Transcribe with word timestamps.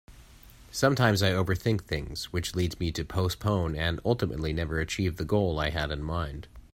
Sometimes 0.71 1.21
I 1.21 1.29
overthink 1.29 1.81
things 1.81 2.33
which 2.33 2.55
leads 2.55 2.79
me 2.79 2.91
to 2.91 3.05
postpone 3.05 3.75
and 3.75 3.99
ultimately 4.03 4.51
never 4.51 4.79
achieve 4.79 5.17
the 5.17 5.25
goal 5.25 5.59
I 5.59 5.69
had 5.69 5.91
in 5.91 6.01
mind. 6.01 6.47